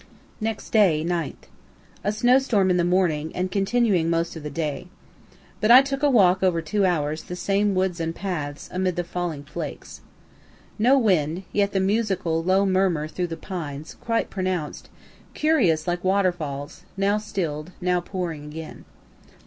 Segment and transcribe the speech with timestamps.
[0.39, 1.47] Next day, 9th.
[2.03, 4.87] A snowstorm in the morning, and continuing most of the day.
[5.59, 9.03] But I took a walk over two hours, the same woods and paths, amid the
[9.03, 10.01] falling flakes.
[10.79, 14.89] No wind, yet the musical low murmur through the pines, quite pronounced,
[15.35, 18.85] curious, like waterfalls, now still'd, now pouring again.